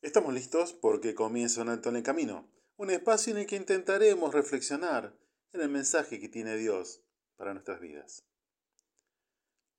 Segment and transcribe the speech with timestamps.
[0.00, 4.32] Estamos listos porque comienza un alto en el camino, un espacio en el que intentaremos
[4.32, 5.18] reflexionar
[5.52, 7.02] en el mensaje que tiene Dios
[7.34, 8.24] para nuestras vidas.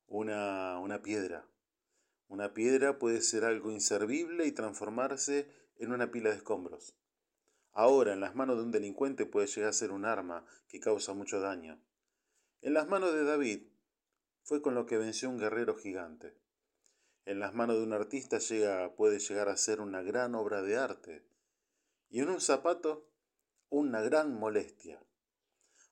[0.08, 1.48] Una, una piedra.
[2.28, 6.98] Una piedra puede ser algo inservible y transformarse en una pila de escombros.
[7.72, 11.14] Ahora, en las manos de un delincuente puede llegar a ser un arma que causa
[11.14, 11.82] mucho daño.
[12.60, 13.70] En las manos de David
[14.44, 16.36] fue con lo que venció un guerrero gigante
[17.30, 20.78] en las manos de un artista llega, puede llegar a ser una gran obra de
[20.78, 21.24] arte.
[22.10, 23.08] Y en un zapato,
[23.70, 25.00] una gran molestia.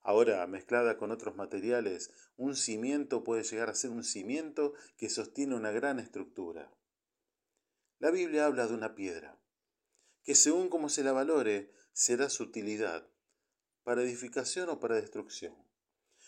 [0.01, 5.53] Ahora, mezclada con otros materiales, un cimiento puede llegar a ser un cimiento que sostiene
[5.53, 6.73] una gran estructura.
[7.99, 9.39] La Biblia habla de una piedra,
[10.23, 13.07] que según como se la valore, será su utilidad,
[13.83, 15.55] para edificación o para destrucción.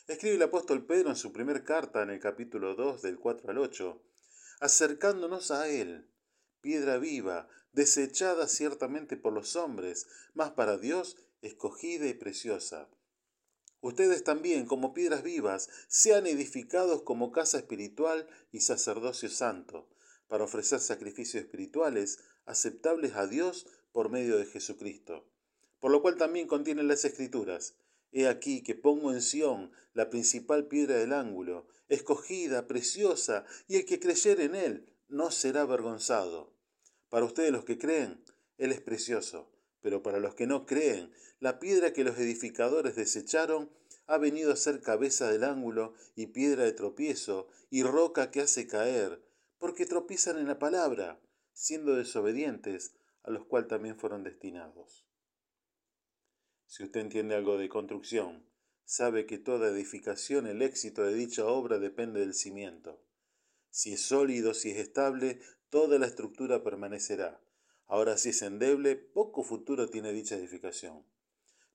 [0.05, 3.57] Escribe el apóstol Pedro en su primer carta en el capítulo 2 del 4 al
[3.57, 4.03] 8,
[4.59, 6.09] acercándonos a Él,
[6.61, 12.89] piedra viva, desechada ciertamente por los hombres, mas para Dios escogida y preciosa.
[13.81, 19.87] Ustedes también, como piedras vivas, sean edificados como casa espiritual y sacerdocio santo,
[20.27, 25.25] para ofrecer sacrificios espirituales aceptables a Dios por medio de Jesucristo.
[25.79, 27.75] Por lo cual también contienen las Escrituras.
[28.11, 33.85] He aquí que pongo en Sión la principal piedra del ángulo, escogida, preciosa, y el
[33.85, 36.53] que creyere en él no será avergonzado.
[37.09, 38.23] Para ustedes los que creen,
[38.57, 43.69] él es precioso, pero para los que no creen, la piedra que los edificadores desecharon
[44.07, 48.67] ha venido a ser cabeza del ángulo y piedra de tropiezo y roca que hace
[48.67, 49.23] caer,
[49.57, 51.19] porque tropiezan en la palabra,
[51.53, 52.93] siendo desobedientes,
[53.23, 55.08] a los cuales también fueron destinados.
[56.69, 58.45] Si usted entiende algo de construcción,
[58.85, 63.03] sabe que toda edificación, el éxito de dicha obra depende del cimiento.
[63.71, 65.39] Si es sólido, si es estable,
[65.71, 67.41] toda la estructura permanecerá.
[67.87, 71.03] Ahora si es endeble, poco futuro tiene dicha edificación.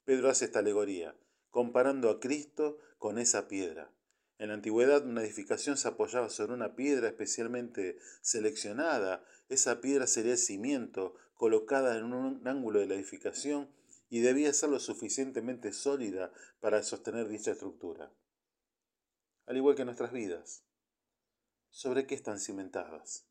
[0.05, 1.17] Pedro hace esta alegoría,
[1.51, 3.91] comparando a Cristo con esa piedra.
[4.39, 9.25] En la antigüedad una edificación se apoyaba sobre una piedra especialmente seleccionada.
[9.49, 13.69] Esa piedra sería el cimiento, colocada en un ángulo de la edificación
[14.11, 18.13] y debía ser lo suficientemente sólida para sostener dicha estructura.
[19.47, 20.65] Al igual que nuestras vidas.
[21.71, 23.27] ¿Sobre qué están cimentadas?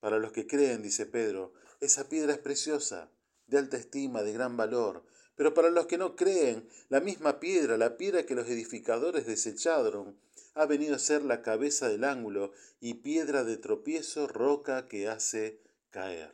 [0.00, 3.10] Para los que creen, dice Pedro, esa piedra es preciosa,
[3.46, 5.04] de alta estima, de gran valor,
[5.36, 10.18] pero para los que no creen, la misma piedra, la piedra que los edificadores desecharon,
[10.54, 15.60] ha venido a ser la cabeza del ángulo y piedra de tropiezo, roca que hace
[15.90, 16.32] caer.